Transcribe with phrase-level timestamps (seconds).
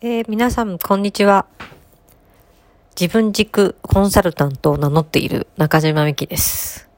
[0.00, 1.46] えー、皆さん、こんにちは。
[2.98, 6.88] 自分軸コンサルタントを名乗っている中島美希です。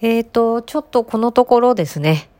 [0.00, 2.30] えっ、ー、と、ちょっとこのところですね。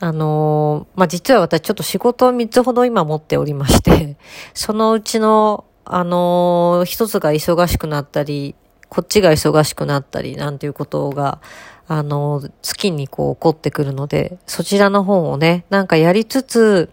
[0.00, 4.16] あのー、まあ、実は私ちょっと仕事を3つほど今持っておりまして、
[4.54, 8.56] そのうちの、あのー、一つが忙しくなったり、
[8.88, 11.40] こっちが忙しくなったり、なんていうことが、
[11.86, 16.90] あの、月にこう起こってくるので、そちらの方をね、なんかやりつつ、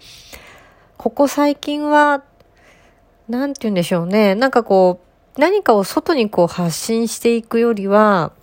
[1.02, 2.22] ここ最近は、
[3.28, 4.36] なんて言うんでしょうね。
[4.36, 5.00] なんかこ
[5.36, 8.34] う、何かを外にこう発信していくよりは、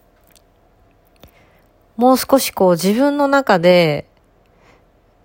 [1.96, 4.08] もう少しこう自分の中で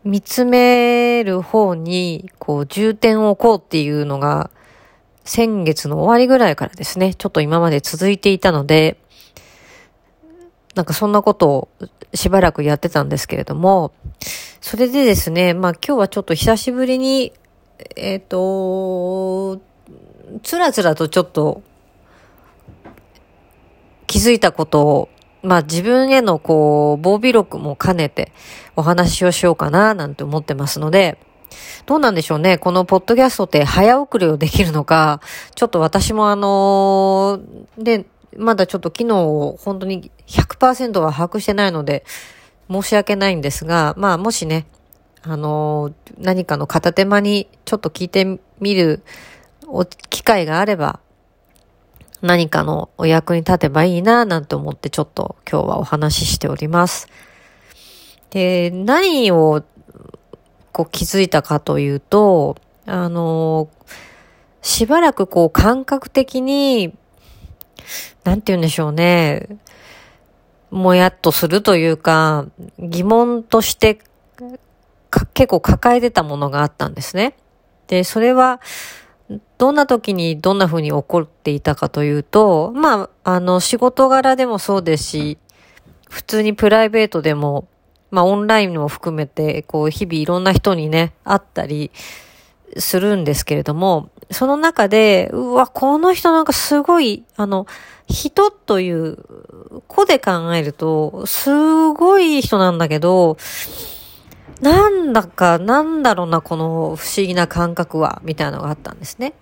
[0.04, 4.52] 見つめる方にこう重点を置こうっていうのが
[5.24, 9.00] 先月の終わりぐらいからですね、ちょっと今まで続いていたので、
[10.76, 11.70] なんかそんなことを
[12.14, 13.92] しばらくやってたんですけれども、
[14.64, 17.34] それでですね、まあ今日はちょっと久しぶりに、
[17.98, 19.62] えっ、ー、と、
[20.42, 21.62] つらつらとちょっと
[24.08, 25.10] 気づいたことを、
[25.42, 28.32] まあ自分へのこう、防備録も兼ねて
[28.78, 31.20] お話をしようかななんて思ってますので、
[31.86, 32.58] どうなんでしょうね。
[32.58, 35.20] このポッドキャストって早送りをできるのか、
[35.56, 38.06] ちょっと私もあのー、で、
[38.38, 42.06] まだちょっと機能を本当に100%は把握してないので、
[42.70, 44.66] 申し訳ないんですが、まあもしね、
[45.22, 49.04] あのー、何かの片手間にちょっと聞いてみる
[50.10, 51.00] 機会があれば、
[52.22, 57.08] 何かのお役に立てばいいななんて思ってちょっと今日はお話ししております。
[58.32, 59.64] で、何を
[60.72, 63.86] こう気づいたかというと、あのー、
[64.62, 66.96] しばらくこう感覚的に
[68.24, 69.48] なんて言うんでしょうね。
[70.74, 72.48] もやっとするというか、
[72.80, 74.00] 疑問として
[75.36, 77.36] 結構抱えてたものがあったんですね。
[77.88, 78.60] で、それは、
[79.58, 85.38] どんな時にどんな風に起こっていたかというと、まあ、あの、仕事柄でもそうですし、
[86.10, 87.68] 普通にプライベートでも、
[88.10, 91.92] まあ、オンラインも含めて、こう、日々いろんな人にね、会ったり
[92.78, 97.68] するんですけれども、その中で、うわ、この人なんかすごい、あの、
[98.08, 99.18] 人という
[99.88, 103.38] 子で考えると、すごい人なんだけど、
[104.62, 109.34] なんだか、なんだろうな、この不思議な感覚は、みたいなのがあったんですね。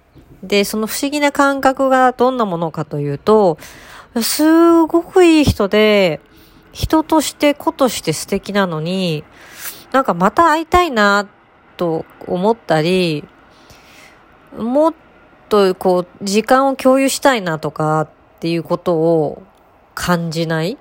[0.44, 3.58] で、その不思議な感覚がどんなものかというと、
[4.22, 6.20] すごくいい人で、
[6.72, 9.24] 人として子として素敵なのに、
[9.91, 11.28] なんかまた会いたいな、
[11.78, 13.28] と思ったり、
[14.58, 14.94] もっ
[15.50, 18.09] とこう、時間を共有したいなとかっ
[18.40, 19.44] ていうことを
[19.96, 20.78] 感じない？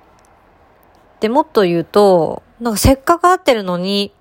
[1.19, 4.13] で、もっと言うと、なんかせっかく会ってるのに、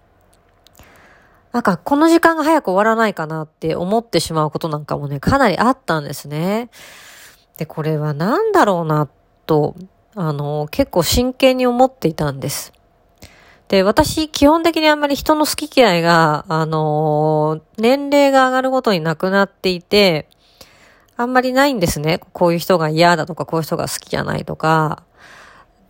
[1.52, 6.70] なんかこの時間が早く終わらないかなって思ってしまうことなんかもね、かなりあったんですね。
[7.56, 9.08] で、これは何だろうな、
[9.46, 9.74] と、
[10.14, 12.72] あの、結構真剣に思っていたんです。
[13.70, 20.28] で、私、基本的にあんまり人の好き嫌いが、あのー、年齢が上がるごとになくなっていて、
[21.16, 22.18] あんまりないんですね。
[22.32, 25.04] こういう人が嫌だとか、こういう人が好きじゃないとか、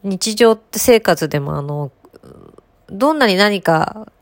[0.03, 1.91] 日常って生活でもあの、
[2.91, 4.12] どんなに何か、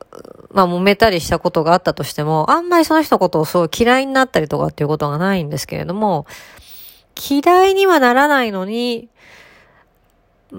[0.52, 6.26] まあ揉めたりしたことがあったとしても、あんまりその人のことをそう嫌いになったりとかっていうことがないんですけれども、
[7.28, 9.08] 嫌いにはならないのに、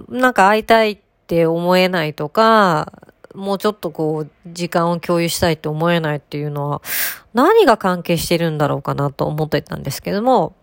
[0.09, 2.91] なんか会いたいって思えないとか、
[3.35, 6.81] もうちょっとこう、時間を共有したいって思えないっていうのは、
[7.35, 10.55] 何が関係してるんだろうかなと思ってたんですけども、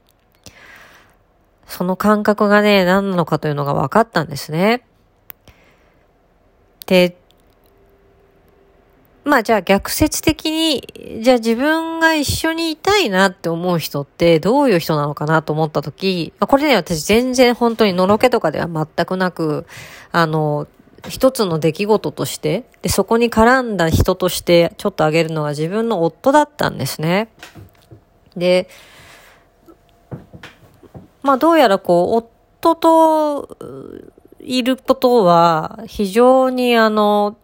[1.69, 4.85] その感覚がね、何なのかというのが分かったんですね。
[6.87, 7.17] で、
[9.27, 19.67] まあじゃあ逆説的に、じゃあ自分が一緒にいたいなって思う人ってどういう人なのかなと思ったとき、これね私全然本当にのろけとかでは全くなく、
[20.13, 20.69] あの、
[21.09, 27.29] 一つの出来事として、で、そこに絡んだ人としてちょっと挙げるのは自分の夫だったんですね。
[28.37, 28.69] で、
[31.25, 32.29] まあどうやらこう、
[32.63, 33.57] 夫と
[34.39, 37.37] いることは非常にあの、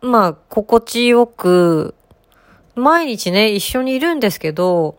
[0.00, 1.94] まあ、心地よく、
[2.74, 4.96] 毎日ね、一緒にいるんですけど、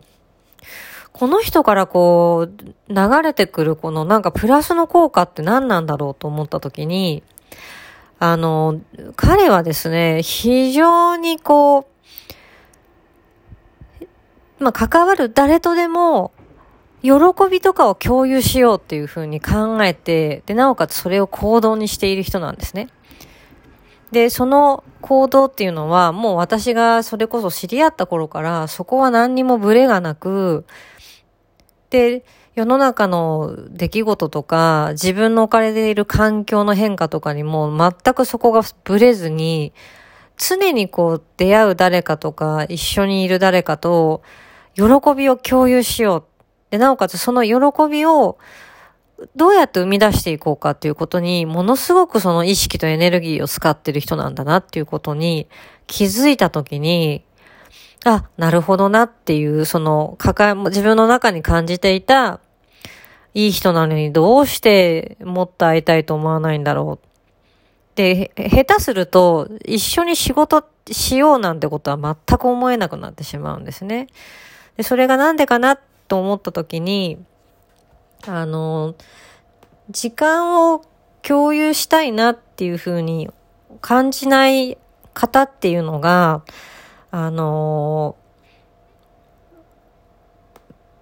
[1.12, 7.22] この人からこう、流れてくるこのなんかプラスの効果って何なんだろうと思った時に、
[8.18, 8.80] あの、
[9.16, 11.86] 彼はですね、非常にこう、
[14.62, 16.32] まあ、関わる誰とでも、
[17.02, 17.10] 喜
[17.50, 22.88] びとかを共有しようっていうふうに考えて、で、なおかつそれを行動にしている人なんですね。
[24.12, 30.64] で、その行動っていうのは、もう私がそれこそ知り合った頃から、そこは何にもブレがなく、
[31.90, 32.24] で、
[32.54, 39.72] 世の中の出来事とか、自分の置かれている環境の変化とかにも、全くそこがブレずに、
[40.36, 44.22] 常にこう出会う誰かとか、一緒にいる誰かと、
[44.74, 44.84] 喜
[45.16, 46.24] びを共有しよう。
[46.70, 47.56] で、なおかつその喜
[47.88, 48.38] びを、
[49.36, 55.48] どうやって生み出していこうかっていうことに、ものすごくその意識とエネルギーを使ってる人なんだなっていうことに
[55.86, 57.24] 気づいたときに、
[58.04, 62.40] あ、なるほどなっていう、その、抱え、自分の中に感じていた、
[63.34, 67.06] いい人なのにどうしてもっと会いたいと思わないんだろう。
[67.96, 74.06] で、下手すると、一緒に仕事しようなんてことは全く思えなくなってしまうんですね。
[74.78, 75.76] で、それがなんでかな
[76.08, 77.18] と思った時に、
[78.26, 78.94] あの、
[79.90, 80.82] 時間を
[81.22, 83.30] 共有したいなっていうふうに
[83.80, 84.78] 感じない
[85.14, 86.42] 方っていうのが、
[87.10, 88.16] あの、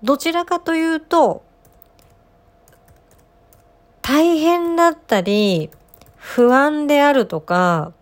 [0.03, 1.43] どちらかというと、
[4.01, 5.71] 大変だったり、
[6.17, 7.93] 不安であるとか、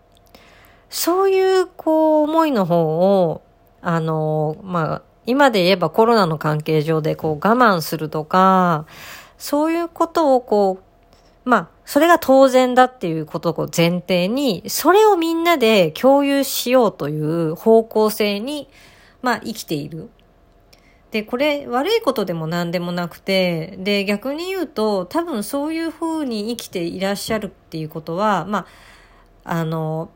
[0.89, 2.83] そういうこう思いの方
[3.25, 3.41] を、
[3.81, 8.87] あの、まあ、今で言えばコロナの関係上でこう我慢するとか、
[9.37, 10.79] そういうことをこ
[11.45, 18.69] う、まあ、それが当然だっていうことを前提に、それをみんなで共有しようという方向性に、
[19.21, 20.09] まあ、生きている。
[21.11, 28.65] で、これ悪いことでも何でもなくて、で、逆に言うと、多分そういうふうに生きていらっしゃるっていうことは、ま
[29.43, 30.09] あ、あの、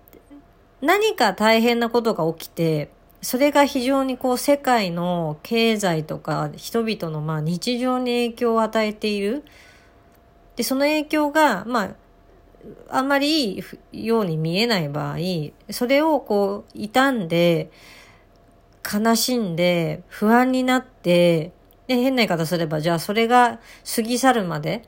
[0.81, 2.91] 何か大変なことが起きて、
[3.21, 9.43] それが非常にこう世界の経済とか人々のまあ日常に影響を与えている。
[10.55, 11.95] で、その影響が、まあ、
[12.89, 13.63] あんまりい
[13.93, 15.17] いように見えない場合、
[15.69, 17.71] それをこう傷んで、
[18.91, 21.51] 悲しんで、不安になって、
[21.87, 23.59] で、変な言い方すれば、じゃあそれが
[23.95, 24.83] 過ぎ去るまで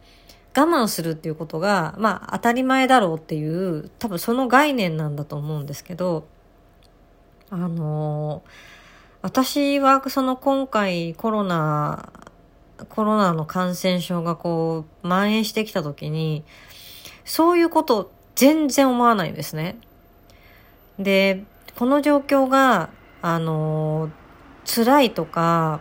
[0.56, 6.27] 我慢するっていうことが、まあ当たり前だろうっていう、多分その概念なんだと思うんですけど、
[7.53, 8.41] あの
[9.21, 12.09] 私はその今回コロナ、
[12.89, 16.44] コロナの感染症がこう蔓延してきた時に、
[17.25, 19.77] そういうこと全然思わないんですね。
[20.97, 21.44] で、
[21.77, 22.89] この状況が、
[23.21, 24.09] あの
[24.65, 25.79] 辛いとか、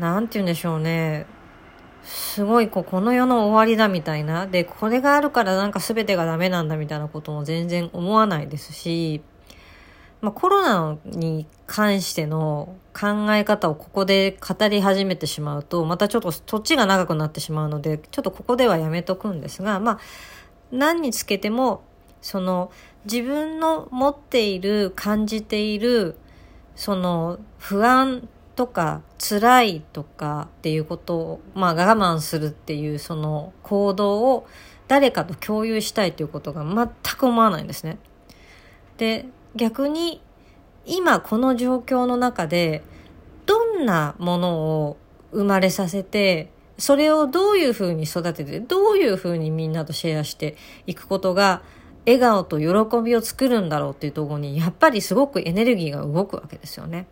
[0.00, 1.26] なんて言うんでしょうね。
[2.02, 4.46] すごいこう、この世の終わりだみたいな。
[4.46, 9.20] で、これがあるからなんか全てがダメなんだみたいなことも全然思わないですし、
[10.20, 19.98] まあ、コロナに関しての考え方をここで語り始めてしまうと、またちょっと土地が長くなってしまうので、ちょっとここではやめとくんですが、まあ、
[20.72, 21.82] 何につけても、
[22.22, 22.72] その
[23.04, 26.16] 自分の持っている、感じている、
[26.74, 34.46] その不安とか辛いとかっていうことを、まあ我慢するっていうその行動を
[34.88, 37.98] 誰かと共有したいということが全く思わないんですね。
[38.98, 40.20] で、逆に
[40.84, 42.82] 今この状況の中で
[43.46, 44.96] どんなものを
[45.32, 50.56] 生まれさせてそれをどういうふうに育ててどういうふうにみんなとシェアして
[50.86, 51.62] いくことが
[52.04, 57.06] 笑顔と喜びを作るんだろうっていうところにやっぱりすごくエネルギーが動くわけですよね。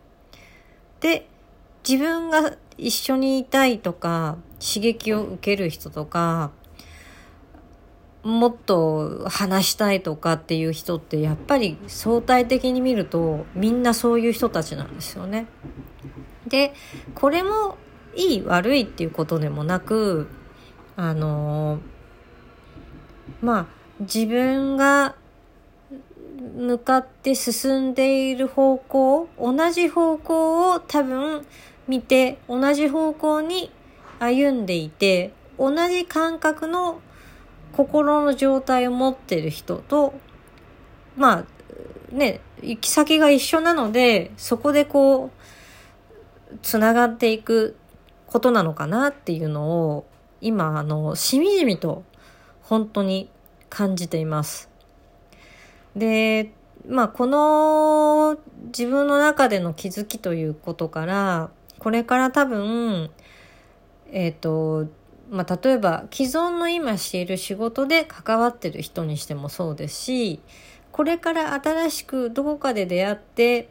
[1.01, 1.27] で
[1.87, 6.51] 自分が一緒にいたいとか刺激を受ける人とか
[8.25, 15.45] もっと話したいとかっていう人ってやっぱり相対的に見るとみんなそういう人たちなんですよね。
[16.47, 16.73] で、
[17.13, 17.77] これも
[18.15, 20.27] いい悪いっていうことでもなく、
[20.95, 21.79] あの
[23.41, 23.65] まあ
[23.99, 25.15] 自分が
[26.57, 31.45] 向かって進んでいる方向、同じ方向を多分
[31.87, 33.69] 見て、同じ方向に
[34.19, 37.01] 歩んでいて、同じ感覚の
[37.75, 40.13] 心の状態を持ってる人と、
[41.17, 41.45] まあ、
[42.15, 47.75] ね、行き先が一緒なので、そこでこう、つながっていく
[48.27, 50.05] ことなのかなっていうのを、
[50.39, 52.03] 今、あの、しみじみと、
[52.61, 53.29] 本当に
[53.69, 54.69] 感じています。
[55.97, 56.53] で、
[56.87, 63.11] まあ、この自分の中での気づきということから、これから多分、
[64.11, 64.87] えっ、ー、と、
[65.29, 70.39] まあ、例えば既存の今している仕事で関わってる人にしてもそうですし
[70.91, 73.69] これから新しくどこかで出会って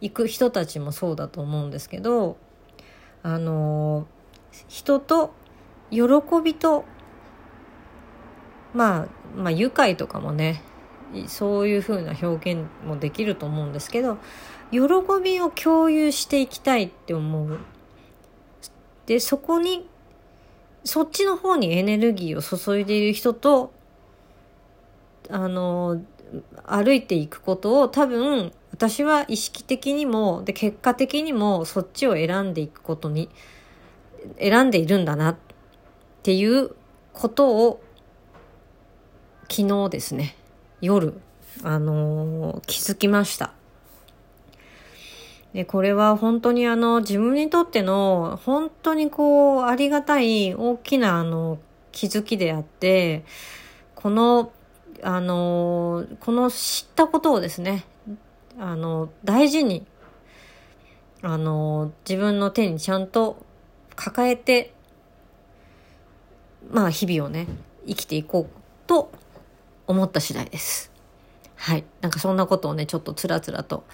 [0.00, 2.36] いく人たちもそうだと思うんですけど
[3.22, 4.06] あの
[4.68, 5.34] 人と
[5.90, 6.00] 喜
[6.42, 6.84] びと
[8.74, 10.62] まあまあ愉快とかもね
[11.28, 14.18] そういう風な表現もできると思うんですけど
[14.70, 14.80] 喜
[15.22, 17.58] びを共有していきたいって思う。
[19.06, 19.88] でそこに
[20.86, 23.72] そっちの方にエネルギーを注いでいる人と
[25.28, 26.00] あの
[26.64, 33.28] 歩いていくことを多分私は意識的にもで結果的にもそっちを選んでいくことに
[34.38, 35.36] 選んでいるんだなっ
[36.22, 36.70] ていう
[37.12, 37.82] ことを
[39.50, 40.36] 昨日ですね
[40.80, 41.14] 夜
[41.64, 43.52] あのー、気づきました。
[45.56, 51.58] でこれは本当にあの自分にとっての本当にこうありがたい大きなあの
[51.92, 53.24] 気づきであって
[53.94, 54.52] この
[55.02, 57.86] あのこの知ったことをですね
[58.58, 59.86] あの大事に
[61.22, 63.42] あの自分の手にちゃんと
[63.94, 64.74] 抱えて
[66.70, 67.46] まあ日々をね
[67.86, 69.10] 生きていこうと
[69.86, 70.92] 思った次第です。
[71.56, 71.84] はい。
[72.02, 73.84] なんかそんなことをね、ちょっとつらつらと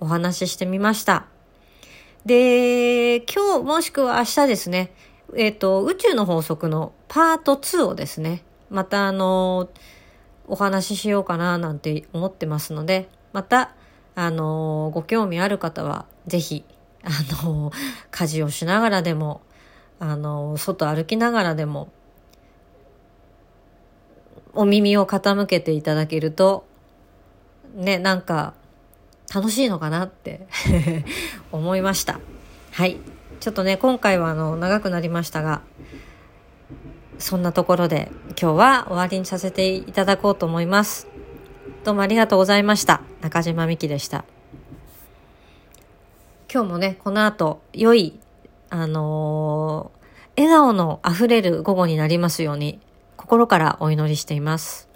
[0.00, 1.26] お話ししてみました。
[2.26, 4.92] で、今日もしくは明日ですね、
[5.36, 9.68] えっ、ー、と、宇宙の法則のパート2をですね、またあの、
[10.46, 13.74] お話ししようかななんて思ってますので、また、
[14.14, 16.64] あの、ご興味ある方は、ぜひ、
[17.02, 17.10] あ
[17.44, 17.70] の、
[18.10, 19.42] 家事をしながらでも、
[20.00, 21.88] あの、外歩きながらでも、
[24.54, 26.64] お耳を傾けていただけると、
[27.74, 28.54] ね、なんか、
[29.32, 30.46] 楽しいのかなって
[31.52, 32.20] 思いました。
[32.72, 32.98] はい。
[33.40, 35.62] ちょっとね、今回はあの、長くなりましたが、
[37.18, 41.08] そんなところで今日は終わりにさせていただこうと思います。
[41.84, 43.02] どうもありがとうございました。
[43.20, 44.24] 中島美希でした。
[46.52, 48.18] 今日もね、この後、良い、
[48.70, 52.80] あのー、笑顔の溢れる午後になりますように、
[53.16, 54.87] 心からお祈りしています。